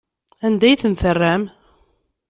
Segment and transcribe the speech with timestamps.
[0.45, 1.43] Anda ay ten-terram?